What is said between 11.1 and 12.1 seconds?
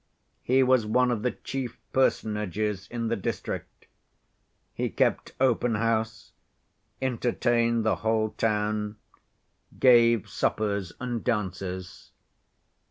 dances.